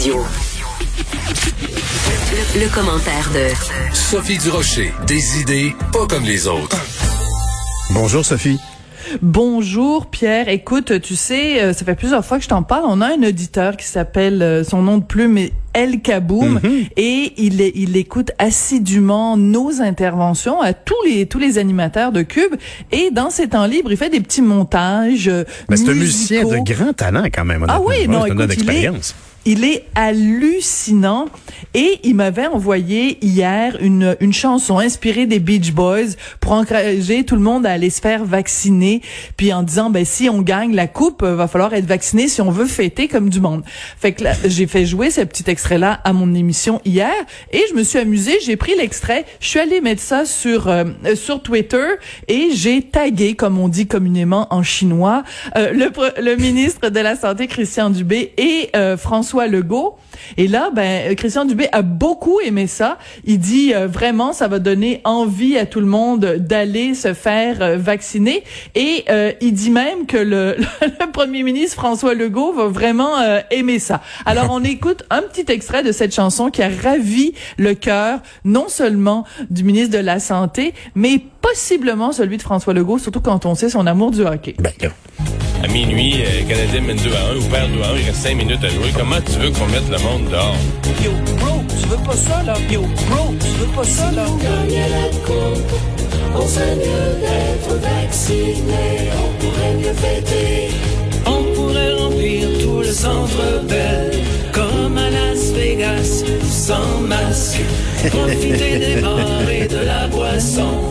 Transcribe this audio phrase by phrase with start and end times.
[0.00, 0.16] Radio.
[2.32, 4.94] Le, le commentaire de Sophie Durocher.
[5.06, 6.78] Des idées pas comme les autres.
[7.90, 8.58] Bonjour Sophie.
[9.20, 10.48] Bonjour Pierre.
[10.48, 12.84] Écoute, tu sais, euh, ça fait plusieurs fois que je t'en parle.
[12.86, 16.60] On a un auditeur qui s'appelle, euh, son nom de plume est El Kaboum,
[16.96, 17.60] et il,
[17.94, 22.54] écoute assidûment nos interventions à tous les tous les animateurs de Cube.
[22.90, 25.28] Et dans ses temps libres, il fait des petits montages.
[25.28, 27.66] euh, Ben, c'est un musicien de grand talent quand même.
[27.68, 29.14] Ah oui, non, écoute, il est, d'expérience.
[29.44, 31.26] Il est hallucinant.
[31.74, 37.36] Et il m'avait envoyé hier une, une chanson inspirée des Beach Boys pour encourager tout
[37.36, 39.02] le monde à aller se faire vacciner.
[39.36, 42.40] Puis en disant ben si on gagne la coupe euh, va falloir être vacciné si
[42.40, 43.62] on veut fêter comme du monde.
[43.98, 47.12] Fait que j'ai fait jouer ce petit extrait là à mon émission hier
[47.52, 50.84] et je me suis amusée, j'ai pris l'extrait, je suis allée mettre ça sur euh,
[51.14, 51.86] sur Twitter
[52.26, 55.22] et j'ai tagué comme on dit communément en chinois
[55.56, 59.96] euh, le le ministre de la santé Christian Dubé et euh, François Legault.
[60.36, 62.98] Et là, ben, Christian Dubé a beaucoup aimé ça.
[63.24, 67.62] Il dit euh, vraiment, ça va donner envie à tout le monde d'aller se faire
[67.62, 68.44] euh, vacciner.
[68.74, 73.10] Et euh, il dit même que le, le premier ministre François Legault va vraiment
[73.50, 74.00] aimer ça.
[74.26, 78.68] Alors, on écoute un petit extrait de cette chanson qui a ravi le cœur, non
[78.68, 83.54] seulement du ministre de la Santé, mais possiblement celui de François Legault, surtout quand on
[83.54, 84.54] sait son amour du hockey.
[84.58, 84.72] Ben.
[85.62, 88.22] À minuit, euh, Canadien mène 2 à 1 ou perd 2 à 1, il reste
[88.22, 88.92] 5 minutes à jouer.
[88.96, 90.56] Comment tu veux qu'on mette le monde dehors?
[91.04, 92.54] Yo, bro, tu veux pas ça, là?
[92.70, 94.24] Yo, bro, tu veux pas ça, là?
[101.26, 103.66] On pourrait remplir tout le centre
[107.62, 108.10] masque.
[108.10, 110.90] Profiter des bars et de la boisson.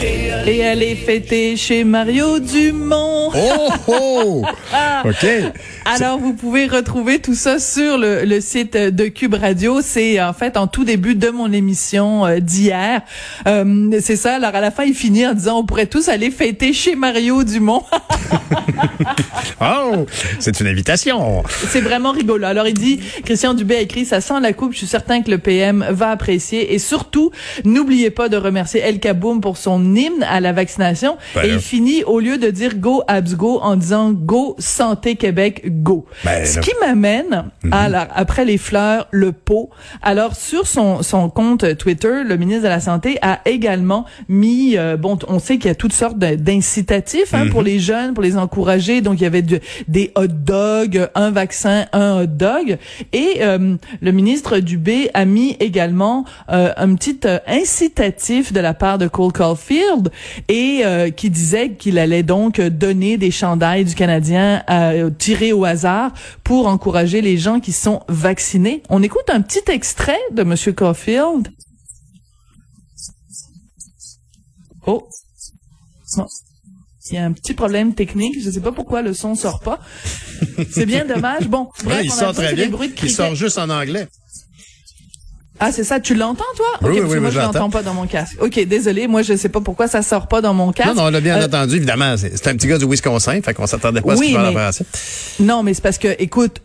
[0.00, 3.30] Et aller et aller fêter chez Mario Dumont.
[3.34, 4.42] Oh, oh!
[5.04, 5.26] OK.
[5.84, 9.80] Alors, vous pouvez retrouver tout ça sur le, le site de Cube Radio.
[9.82, 13.02] C'est en fait en tout début de mon émission euh, d'hier.
[13.46, 14.36] Euh, c'est ça.
[14.36, 17.42] Alors, à la fin, il finit en disant, on pourrait tous aller fêter chez Mario
[17.44, 17.82] Dumont.
[19.60, 20.06] Oh!
[20.38, 21.42] C'est une invitation.
[21.68, 22.44] c'est vraiment rigolo.
[22.44, 24.72] Alors, il dit, Christian Dubé a écrit, ça sent la coupe.
[24.72, 26.74] Je suis certain que le PM va apprécier.
[26.74, 27.30] Et surtout,
[27.64, 31.16] n'oubliez pas de remercier El Kaboum pour son hymne à la vaccination.
[31.34, 35.16] Ben et il finit, au lieu de dire Go Abs Go, en disant Go Santé
[35.16, 36.06] Québec Go.
[36.24, 39.70] Ben Ce qui m'amène à la- après les fleurs, le pot.
[40.02, 44.96] Alors, sur son, son compte Twitter, le ministre de la Santé a également mis, euh,
[44.96, 48.25] bon, on sait qu'il y a toutes sortes d'incitatifs hein, pour les jeunes, pour les
[48.34, 49.00] encourager.
[49.00, 52.78] Donc, il y avait de- des hot dogs, un vaccin, un hot dog.
[53.12, 58.74] Et euh, le ministre Dubé a mis également euh, un petit euh, incitatif de la
[58.74, 60.10] part de Cole Caulfield
[60.48, 60.82] et
[61.16, 64.62] qui disait qu'il allait donc donner des chandails du Canadien
[65.18, 66.12] tirés au hasard
[66.44, 68.82] pour encourager les gens qui sont vaccinés.
[68.88, 71.48] On écoute un petit extrait de Monsieur Caulfield.
[74.86, 75.08] Oh.
[77.10, 78.34] Il y a un petit problème technique.
[78.42, 79.78] Je sais pas pourquoi le son sort pas.
[80.70, 81.46] C'est bien dommage.
[81.48, 82.68] Bon, bref, il sort très bien.
[83.02, 84.08] Il sort juste en anglais.
[85.58, 86.00] Ah, c'est ça.
[86.00, 86.66] Tu l'entends, toi?
[86.82, 88.36] Oui, Ok, oui, parce oui, moi, je l'entends pas dans mon casque.
[88.42, 89.08] OK, désolé.
[89.08, 90.88] Moi, je sais pas pourquoi ça sort pas dans mon casque.
[90.90, 92.14] Non, non, on l'a bien Euh, entendu, évidemment.
[92.18, 94.70] C'est un petit gars du Wisconsin, fait qu'on s'attendait pas à ce qu'il parle.
[95.40, 96.60] Non, mais c'est parce que, écoute,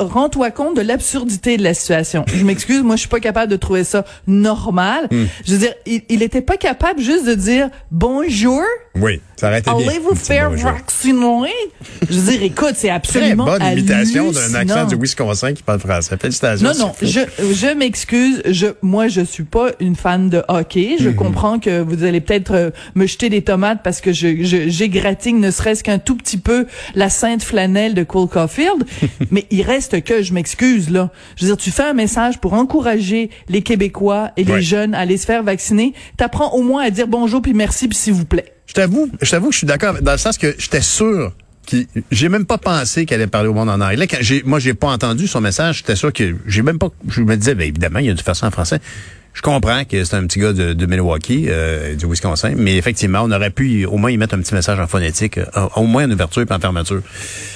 [0.00, 2.24] rends-toi compte de l'absurdité de la situation.
[2.34, 5.08] Je m'excuse, moi, je suis pas capable de trouver ça normal.
[5.10, 5.24] Hmm.
[5.46, 8.62] Je veux dire, il, il était pas capable juste de dire bonjour,
[9.00, 9.88] Oui, ça aurait été bien.
[9.88, 11.50] allez-vous Un petit faire vacciner?
[12.08, 15.80] Je veux dire, écoute, c'est Très absolument bonne imitation d'un accent du Wisconsin qui parle
[15.80, 16.16] français.
[16.20, 16.66] Félicitations.
[16.66, 18.42] Non, non, je, je m'excuse.
[18.46, 20.96] Je, moi, je suis pas une fan de hockey.
[20.98, 24.68] Je comprends que vous allez peut-être euh, me jeter des tomates parce que je, je,
[24.68, 28.84] j'égratigne ne serait-ce qu'un tout petit peu la sainte flanelle de Cole Caulfield.
[29.30, 31.10] mais il reste que, je m'excuse, là.
[31.36, 35.00] Je veux dire, tu fais un message pour encourager les Québécois et les jeunes à
[35.00, 35.92] aller se faire vacciner.
[36.16, 38.55] T'apprends au moins à dire bonjour puis merci puis s'il vous plaît.
[38.66, 41.32] Je t'avoue, je t'avoue que je suis d'accord dans le sens que j'étais sûr
[41.66, 44.06] qu'il j'ai même pas pensé qu'elle allait parler au monde en anglais.
[44.06, 47.22] Quand j'ai moi j'ai pas entendu son message, j'étais sûr que j'ai même pas je
[47.22, 48.80] me disais ben évidemment, il a dû faire ça en français.
[49.36, 53.20] Je comprends que c'est un petit gars de, de Milwaukee, euh, du Wisconsin, mais effectivement,
[53.22, 56.06] on aurait pu au moins y mettre un petit message en phonétique, euh, au moins
[56.06, 57.02] en ouverture et en fermeture.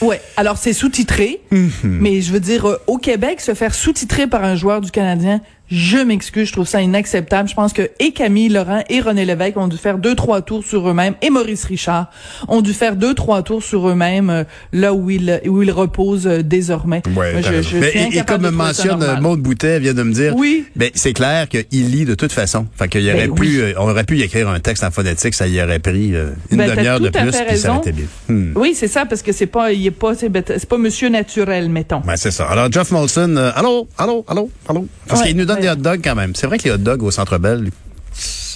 [0.00, 0.22] Ouais.
[0.38, 1.38] Alors c'est sous-titré,
[1.82, 5.42] mais je veux dire euh, au Québec se faire sous-titrer par un joueur du Canadien,
[5.68, 7.48] Je m'excuse, je trouve ça inacceptable.
[7.48, 10.64] Je pense que et Camille Laurent et René Lévesque ont dû faire deux trois tours
[10.64, 12.08] sur eux-mêmes et Maurice Richard
[12.46, 16.28] ont dû faire deux trois tours sur eux-mêmes euh, là où ils où ils reposent
[16.28, 17.02] euh, désormais.
[17.16, 17.68] Ouais, Moi, t'as je- raison.
[17.72, 19.20] je Mais- suis et, et comme mentionne normal.
[19.20, 20.66] Maude Boutet vient de me dire, Oui.
[20.76, 22.66] ben, c'est clair qu'il lit de toute façon.
[22.76, 23.58] Fait qu'il y aurait Ben pu, oui.
[23.60, 26.30] euh, on aurait pu y écrire un texte en phonétique, ça y aurait pris euh,
[26.52, 28.06] une Ben, demi-heure de plus, puis ça aurait été bien.
[28.28, 28.52] Hmm.
[28.54, 30.30] Oui, c'est ça parce que c'est pas il est pas c'est
[30.68, 32.00] pas monsieur naturel mettons.
[32.06, 32.46] Ben, c'est ça.
[32.46, 34.86] Alors, Jeff Molson, euh, allô, allô, allô, allô?
[35.08, 35.62] Parce Ouais, qu'il nous donne ouais.
[35.62, 36.34] des hot dogs quand même.
[36.34, 37.70] C'est vrai que les hot dogs au Centre Bell,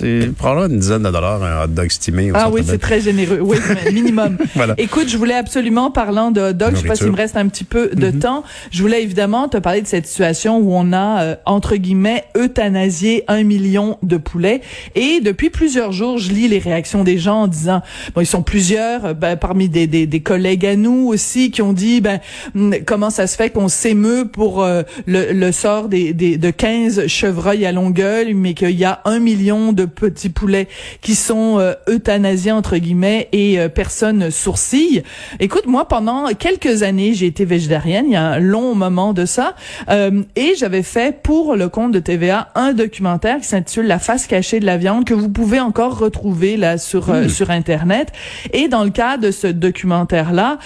[0.00, 3.00] c'est probablement une dizaine de dollars un hot dog estimé au Ah oui, c'est très
[3.00, 3.40] généreux.
[3.40, 3.58] Oui,
[3.92, 4.38] minimum.
[4.54, 4.74] Voilà.
[4.78, 7.48] Écoute, je voulais absolument, parlant de hot dog, je sais pas s'il me reste un
[7.48, 11.22] petit peu de temps, je voulais évidemment te parler de cette situation où on a,
[11.22, 14.60] euh, entre guillemets, euthanasié un million de poulets.
[14.94, 17.82] Et depuis plusieurs jours, je lis les réactions des gens en disant,
[18.14, 21.62] bon, ils sont plusieurs, euh, ben, parmi des, des, des collègues à nous aussi, qui
[21.62, 22.20] ont dit, ben,
[22.54, 26.50] hum, comment ça se fait qu'on s'émeut pour euh, le, le sort des, des, de
[26.50, 30.68] 15 chevreuils à Longueuil, mais qu'il y a un million de petits poulets
[31.02, 35.02] qui sont euh, euthanasiés entre guillemets et euh, personne sourcille.
[35.38, 39.24] Écoute, moi pendant quelques années, j'ai été végétarienne, il y a un long moment de
[39.26, 39.54] ça,
[39.88, 44.26] euh, et j'avais fait pour le compte de TVA un documentaire qui s'intitule La face
[44.26, 48.12] cachée de la viande que vous pouvez encore retrouver là sur euh, sur internet.
[48.52, 50.58] Et dans le cadre de ce documentaire là,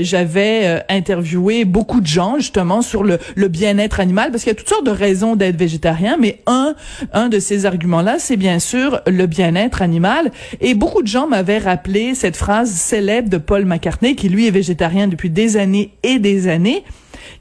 [0.00, 4.56] j'avais euh, interviewé beaucoup de gens justement sur le, le bien-être animal parce qu'il y
[4.56, 6.74] a toutes sortes de raisons d'être végétarien, mais un
[7.12, 10.30] un de ces arguments là, c'est bien sûr le bien-être animal.
[10.60, 14.50] Et beaucoup de gens m'avaient rappelé cette phrase célèbre de Paul McCartney, qui lui est
[14.50, 16.84] végétarien depuis des années et des années,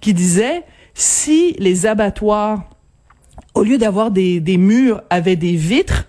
[0.02, 0.64] qui disait
[0.94, 2.70] si les abattoirs,
[3.54, 6.08] au lieu d'avoir des murs, avaient des vitres,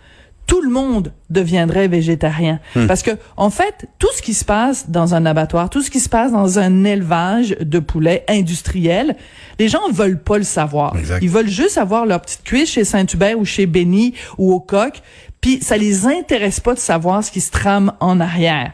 [0.53, 2.61] tout le monde deviendrait végétarien.
[2.87, 5.99] Parce que, en fait, tout ce qui se passe dans un abattoir, tout ce qui
[5.99, 9.17] se passe dans un élevage de poulets industriel,
[9.59, 10.95] les gens veulent pas le savoir.
[10.99, 11.21] Exact.
[11.23, 15.01] Ils veulent juste avoir leur petite cuisse chez Saint-Hubert ou chez Benny ou au coq.
[15.41, 18.71] Puis ça les intéresse pas de savoir ce qui se trame en arrière.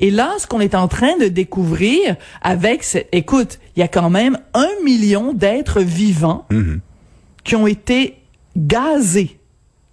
[0.00, 3.88] Et là, ce qu'on est en train de découvrir avec, ce- écoute, il y a
[3.88, 6.44] quand même un million d'êtres vivants
[7.42, 8.18] qui ont été
[8.54, 9.38] gazés.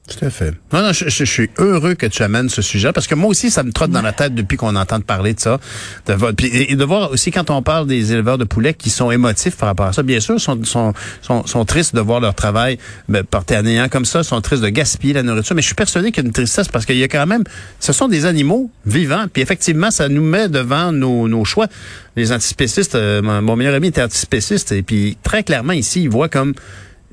[0.09, 0.51] Tout à fait.
[0.73, 3.29] Non, non, je, je- je suis heureux que tu amènes ce sujet parce que moi
[3.29, 5.59] aussi, ça me trotte dans la tête depuis qu'on entend parler de ça.
[6.07, 6.15] De,
[6.45, 9.67] et, de voir aussi quand on parle des éleveurs de poulets qui sont émotifs par
[9.69, 13.55] rapport à ça, bien sûr, sont, sont, sont, tristes de voir leur travail ben, porté
[13.55, 15.55] à néant comme ça, sont tristes de gaspiller la nourriture.
[15.55, 17.43] Mais je suis persuadé qu'il y a une tristesse parce qu'il y a quand même,
[17.79, 19.25] ce sont des animaux vivants.
[19.31, 21.67] Puis effectivement, ça nous met devant nos, nos choix.
[22.15, 26.09] Les antispécistes, euh, mon, mon meilleur ami était antispéciste et puis très clairement ici, il
[26.09, 26.53] voit comme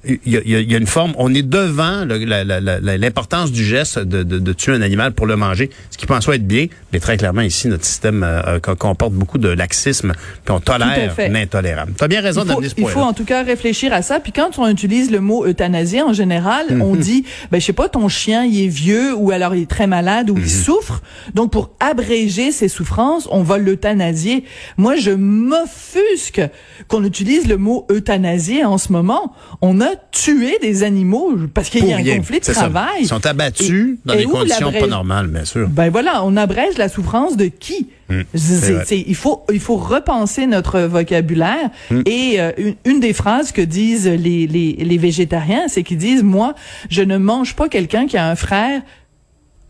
[0.07, 3.65] il y, a, il y il y a une forme, on est devant l'importance du
[3.65, 6.37] geste de, de- de tuer un animal pour le manger, ce qui peut en soi
[6.37, 10.13] être bien, mais très clairement ici, notre système euh, euh, co- comporte beaucoup de laxisme,
[10.45, 11.93] puis on tolère l'intolérable.
[11.97, 14.03] Tu as bien raison Il d'amener ce il point faut en tout cas réfléchir à
[14.03, 14.21] ça.
[14.21, 17.89] Puis quand on utilise le mot euthanasie, en général, on dit, ben je sais pas,
[17.89, 21.03] ton chien il est vieux ou alors il est très malade ou il souffre.
[21.35, 24.45] Donc pour abréger ses souffrances, on va l'euthanasier.
[24.77, 26.41] Moi, je m'offusque
[26.89, 29.35] qu'on utilise le mot euthanasier en ce moment.
[29.61, 32.53] On a tué des animaux parce qu'il y a un conflit de ça.
[32.53, 33.01] travail.
[33.01, 35.69] Ils sont abattus Et- dans et des conditions pas normales, bien sûr.
[35.69, 37.89] Ben voilà, on abrège la souffrance de qui?
[38.35, 42.03] C'est- c'est- il faut il faut repenser notre vocabulaire Hmm.
[42.07, 46.23] et euh, une, une des phrases que disent les les, les végétariens, c'est qu'ils disent
[46.23, 46.55] moi
[46.89, 48.83] je ne mange pas quelqu'un qui a un frère,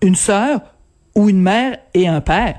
[0.03, 0.61] une sœur
[1.15, 2.57] ou une mère et un père.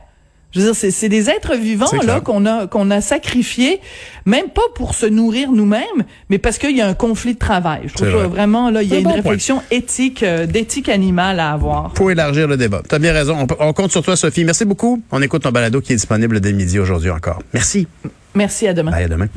[0.52, 3.82] Je veux dire, c'est, des êtres vivants là qu'on a qu'on a sacrifiés,
[4.26, 7.82] même pas pour se nourrir nous-mêmes, mais parce qu'il y a un conflit de travail.
[7.88, 8.28] Je trouve vrai.
[8.28, 9.22] vraiment là, il y a un une bon point.
[9.22, 11.92] réflexion éthique, euh, d'éthique animale à avoir.
[11.92, 12.82] Pour élargir le débat.
[12.88, 13.46] Tu as bien raison.
[13.60, 14.46] On compte sur toi, Sophie.
[14.46, 15.02] Merci beaucoup.
[15.12, 17.40] On écoute ton balado qui est disponible dès midi aujourd'hui encore.
[17.54, 17.88] Merci.
[18.34, 18.92] Merci à demain.
[18.92, 19.28] Bye, à demain.